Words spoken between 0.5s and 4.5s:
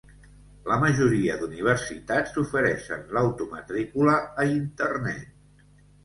La majoria d'universitats ofereixen l'automatrícula a